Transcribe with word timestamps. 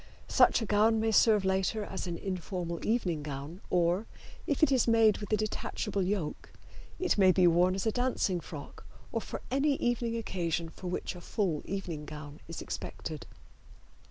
Such 0.27 0.63
a 0.63 0.65
gown 0.65 0.99
may 0.99 1.11
serve 1.11 1.45
later 1.45 1.83
as 1.83 2.07
an 2.07 2.17
informal 2.17 2.83
evening 2.83 3.21
gown, 3.21 3.61
or, 3.69 4.07
if 4.47 4.63
it 4.63 4.71
is 4.71 4.87
made 4.87 5.19
with 5.19 5.31
a 5.31 5.37
detachable 5.37 6.01
yoke, 6.01 6.51
it 6.97 7.19
may 7.19 7.31
be 7.31 7.45
worn 7.45 7.75
as 7.75 7.85
a 7.85 7.91
dancing 7.91 8.39
frock 8.39 8.83
or 9.11 9.21
for 9.21 9.43
any 9.51 9.75
evening 9.75 10.17
occasion 10.17 10.69
for 10.69 10.87
which 10.87 11.15
a 11.15 11.21
full 11.21 11.61
evening 11.67 12.05
gown 12.05 12.39
is 12.47 12.63
expected. 12.63 13.27